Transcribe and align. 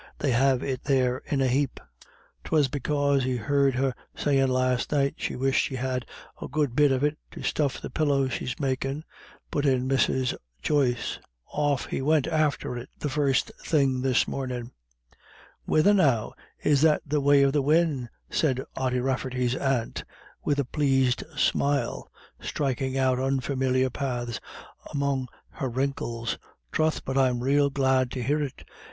They 0.17 0.31
have 0.31 0.63
it 0.63 0.85
there 0.85 1.19
in 1.27 1.41
a 1.41 1.47
hape." 1.47 1.79
"'Twas 2.43 2.67
because 2.67 3.23
he 3.23 3.35
heard 3.37 3.75
her 3.75 3.93
sayin' 4.15 4.49
last 4.49 4.91
night 4.91 5.13
she 5.17 5.35
wished 5.35 5.63
she 5.63 5.75
had 5.75 6.07
a 6.41 6.47
good 6.47 6.75
bit 6.75 6.91
of 6.91 7.03
it 7.03 7.19
to 7.33 7.43
stuff 7.43 7.79
the 7.79 7.91
pillow 7.91 8.27
she's 8.27 8.59
makin' 8.59 8.97
me," 8.97 9.03
put 9.51 9.63
in 9.63 9.87
Mrs. 9.87 10.35
Joyce. 10.63 11.19
"Off 11.51 11.85
he 11.85 12.01
went 12.01 12.25
after 12.25 12.75
it 12.75 12.89
the 12.97 13.09
first 13.11 13.51
thing 13.63 14.01
this 14.01 14.27
mornin'." 14.27 14.71
"Whethen 15.65 15.97
now, 15.97 16.33
is 16.63 16.81
that 16.81 17.03
the 17.05 17.21
way 17.21 17.43
of 17.43 17.53
the 17.53 17.61
win'?" 17.61 18.09
said 18.27 18.59
Ody 18.75 18.99
Rafferty's 18.99 19.55
aunt, 19.55 20.03
with 20.43 20.57
a 20.57 20.65
pleased 20.65 21.23
smile, 21.37 22.09
striking 22.39 22.97
out 22.97 23.19
unfamiliar 23.19 23.91
paths 23.91 24.39
among 24.91 25.27
her 25.51 25.69
wrinkles. 25.69 26.39
"Troth, 26.71 27.05
but 27.05 27.19
I'm 27.19 27.41
rael 27.43 27.69
glad 27.69 28.09
to 28.13 28.23
hear 28.23 28.41
it. 28.41 28.63